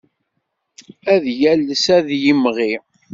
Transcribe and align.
Ad 1.13 1.23
yales 1.39 1.85
ad 1.97 2.03
d-yemɣi. 2.07 2.73